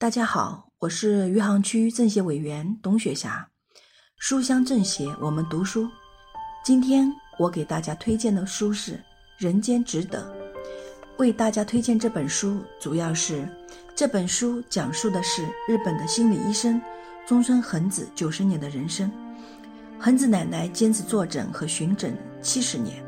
[0.00, 3.46] 大家好，我是余杭区政协委员董雪霞。
[4.16, 5.86] 书香政协，我们读书。
[6.64, 7.06] 今天
[7.38, 8.92] 我给大家推荐的书是
[9.36, 10.24] 《人间值得》。
[11.18, 13.46] 为大家推荐这本书，主要是
[13.94, 16.80] 这本书讲述的是日本的心理医生
[17.26, 19.12] 中村恒子九十年的人生。
[19.98, 23.04] 恒子奶奶坚持坐诊和巡诊七十年，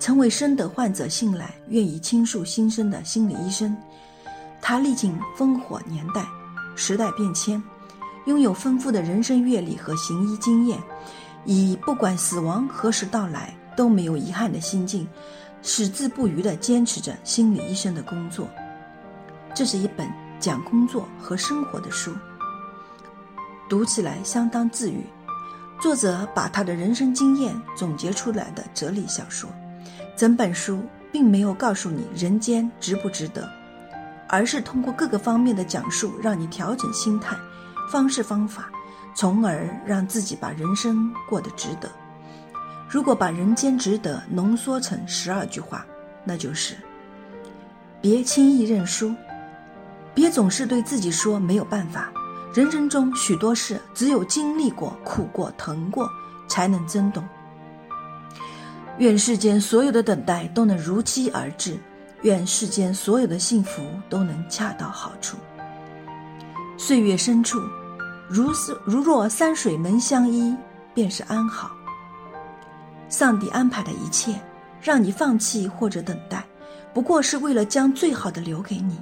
[0.00, 3.76] 成为深得患者信赖、愿意倾诉心声的心理医生。
[4.62, 6.24] 他历经烽火年代、
[6.76, 7.62] 时代变迁，
[8.26, 10.78] 拥有丰富的人生阅历和行医经验，
[11.44, 15.08] 以不管死亡何时到来都没有遗憾的心境，
[15.62, 18.48] 矢志不渝地坚持着心理医生的工作。
[19.54, 20.08] 这是一本
[20.38, 22.14] 讲工作和生活的书，
[23.68, 25.04] 读起来相当治愈。
[25.80, 29.48] 作者把他的人生经验总结出来的哲理小说，
[30.14, 33.50] 整本书并没有告诉你人间值不值得。
[34.30, 37.36] 而是通过各个方面的讲述，让你调整心态、
[37.90, 38.70] 方式方法，
[39.14, 41.90] 从而让自己把人生过得值得。
[42.88, 45.84] 如果把人间值得浓缩成十二句话，
[46.24, 46.76] 那就是：
[48.00, 49.14] 别轻易认输，
[50.14, 52.10] 别总是对自己说没有办法。
[52.54, 56.08] 人生中许多事，只有经历过、苦过、疼过，
[56.48, 57.22] 才能真懂。
[58.98, 61.78] 愿世间所有的等待都能如期而至。
[62.22, 65.36] 愿世间所有的幸福都能恰到好处。
[66.76, 67.60] 岁月深处，
[68.28, 70.56] 如是如若山水能相依，
[70.94, 71.70] 便是安好。
[73.08, 74.40] 上帝安排的一切，
[74.80, 76.44] 让你放弃或者等待，
[76.94, 79.00] 不过是为了将最好的留给你。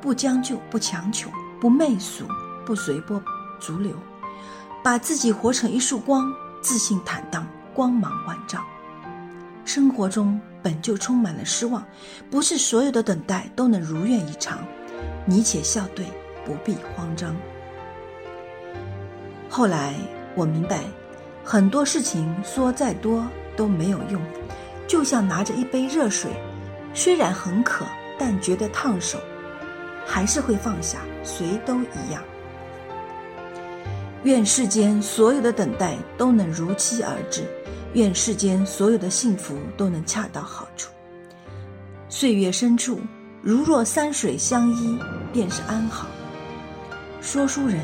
[0.00, 2.24] 不将就，不强求，不媚俗，
[2.66, 3.22] 不随波
[3.60, 3.94] 逐流，
[4.82, 8.64] 把自己活成一束光，自信坦荡，光芒万丈。
[9.64, 11.84] 生活中本就充满了失望，
[12.30, 14.58] 不是所有的等待都能如愿以偿。
[15.24, 16.06] 你且笑对，
[16.44, 17.36] 不必慌张。
[19.48, 19.94] 后来
[20.34, 20.80] 我明白，
[21.44, 24.20] 很多事情说再多都没有用，
[24.86, 26.30] 就像拿着一杯热水，
[26.94, 27.84] 虽然很渴，
[28.18, 29.18] 但觉得烫手，
[30.06, 32.22] 还是会放下，谁都一样。
[34.24, 37.42] 愿世间所有的等待都能如期而至。
[37.94, 40.90] 愿世间所有的幸福都能恰到好处。
[42.08, 43.00] 岁月深处，
[43.42, 44.98] 如若山水相依，
[45.32, 46.06] 便是安好。
[47.20, 47.80] 说书人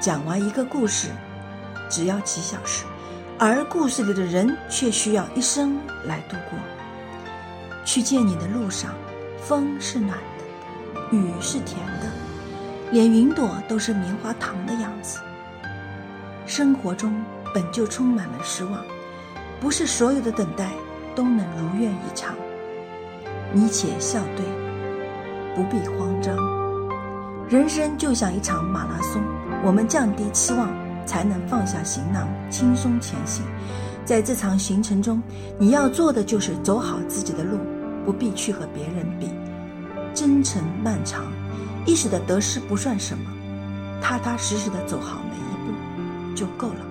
[0.00, 1.08] 讲完一个故事，
[1.88, 2.84] 只要几小时，
[3.38, 6.58] 而故事里的人却需要一生来度过。
[7.84, 8.94] 去见你的路上，
[9.40, 12.12] 风是暖的，雨是甜的，
[12.92, 15.18] 连云朵都是棉花糖的样子。
[16.46, 18.84] 生活中本就充满了失望。
[19.60, 20.70] 不是所有的等待
[21.14, 22.34] 都能如愿以偿，
[23.52, 24.44] 你且笑对，
[25.54, 26.36] 不必慌张。
[27.48, 29.22] 人生就像一场马拉松，
[29.64, 30.70] 我们降低期望，
[31.04, 33.44] 才能放下行囊，轻松前行。
[34.04, 35.22] 在这场行程中，
[35.58, 37.58] 你要做的就是走好自己的路，
[38.04, 39.28] 不必去和别人比。
[40.14, 41.24] 征程漫长，
[41.84, 43.24] 一时的得失不算什么，
[44.00, 46.87] 踏踏实实的走好每一步就够了。